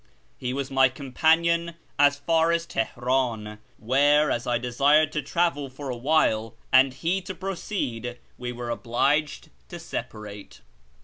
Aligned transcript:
He 0.39 0.51
was 0.51 0.71
my 0.71 0.89
companion 0.89 1.75
as 1.99 2.17
far 2.17 2.51
as 2.51 2.65
Teheran, 2.65 3.59
where, 3.77 4.31
as 4.31 4.47
I 4.47 4.57
desired 4.57 5.11
to 5.11 5.21
tarry 5.21 5.69
for 5.69 5.91
a 5.91 5.95
while, 5.95 6.55
and 6.73 6.91
he 6.91 7.21
to 7.21 7.35
proceed, 7.35 8.17
we 8.35 8.51
were 8.51 8.71
obliged 8.71 9.49
to 9.69 9.77
separate. 9.77 10.61